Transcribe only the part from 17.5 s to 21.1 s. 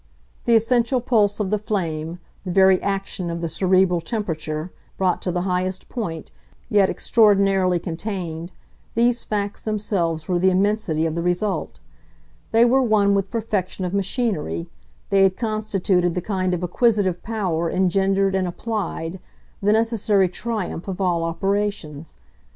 engendered and applied, the necessary triumph of